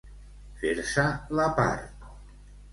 [0.61, 1.05] Fer-se
[1.41, 2.11] la part.